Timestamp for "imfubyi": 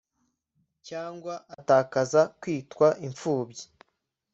3.07-3.65